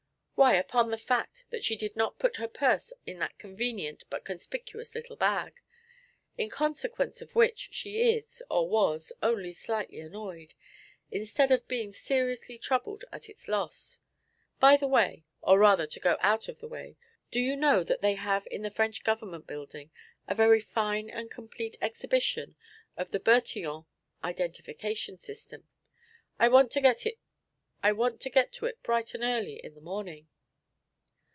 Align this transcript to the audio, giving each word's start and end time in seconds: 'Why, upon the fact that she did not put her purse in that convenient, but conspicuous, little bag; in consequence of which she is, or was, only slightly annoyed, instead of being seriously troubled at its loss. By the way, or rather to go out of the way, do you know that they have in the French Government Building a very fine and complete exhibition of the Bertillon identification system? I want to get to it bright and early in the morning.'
'Why, 0.33 0.55
upon 0.55 0.89
the 0.89 0.97
fact 0.97 1.45
that 1.51 1.63
she 1.63 1.75
did 1.75 1.95
not 1.95 2.17
put 2.17 2.37
her 2.37 2.47
purse 2.47 2.91
in 3.05 3.19
that 3.19 3.37
convenient, 3.37 4.05
but 4.09 4.25
conspicuous, 4.25 4.95
little 4.95 5.15
bag; 5.15 5.61
in 6.35 6.49
consequence 6.49 7.21
of 7.21 7.35
which 7.35 7.69
she 7.71 8.09
is, 8.17 8.41
or 8.49 8.67
was, 8.67 9.11
only 9.21 9.53
slightly 9.53 9.99
annoyed, 9.99 10.55
instead 11.11 11.51
of 11.51 11.67
being 11.67 11.93
seriously 11.93 12.57
troubled 12.57 13.05
at 13.11 13.29
its 13.29 13.47
loss. 13.47 13.99
By 14.59 14.77
the 14.77 14.87
way, 14.87 15.25
or 15.43 15.59
rather 15.59 15.85
to 15.85 15.99
go 15.99 16.17
out 16.21 16.47
of 16.47 16.57
the 16.57 16.67
way, 16.67 16.97
do 17.29 17.39
you 17.39 17.55
know 17.55 17.83
that 17.83 18.01
they 18.01 18.15
have 18.15 18.47
in 18.49 18.63
the 18.63 18.71
French 18.71 19.03
Government 19.03 19.45
Building 19.45 19.91
a 20.27 20.33
very 20.33 20.59
fine 20.59 21.07
and 21.07 21.29
complete 21.29 21.77
exhibition 21.83 22.55
of 22.97 23.11
the 23.11 23.19
Bertillon 23.19 23.85
identification 24.23 25.17
system? 25.17 25.67
I 26.39 26.47
want 26.49 26.71
to 26.71 26.81
get 26.81 28.53
to 28.57 28.65
it 28.67 28.81
bright 28.83 29.13
and 29.13 29.23
early 29.23 29.63
in 29.63 29.75
the 29.75 29.81
morning.' 29.81 30.27